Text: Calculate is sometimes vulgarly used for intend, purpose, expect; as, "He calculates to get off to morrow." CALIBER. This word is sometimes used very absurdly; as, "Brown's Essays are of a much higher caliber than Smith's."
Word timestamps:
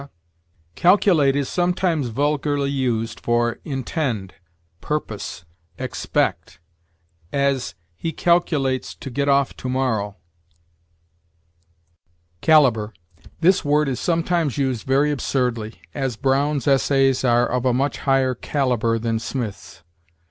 Calculate 0.73 1.35
is 1.35 1.47
sometimes 1.47 2.07
vulgarly 2.07 2.71
used 2.71 3.19
for 3.19 3.59
intend, 3.63 4.33
purpose, 4.81 5.45
expect; 5.77 6.59
as, 7.31 7.75
"He 7.95 8.11
calculates 8.11 8.95
to 8.95 9.11
get 9.11 9.29
off 9.29 9.55
to 9.57 9.69
morrow." 9.69 10.15
CALIBER. 12.41 12.95
This 13.41 13.63
word 13.63 13.87
is 13.87 13.99
sometimes 13.99 14.57
used 14.57 14.87
very 14.87 15.11
absurdly; 15.11 15.79
as, 15.93 16.15
"Brown's 16.17 16.65
Essays 16.67 17.23
are 17.23 17.45
of 17.47 17.63
a 17.63 17.71
much 17.71 17.99
higher 17.99 18.33
caliber 18.33 18.97
than 18.97 19.19
Smith's." 19.19 19.83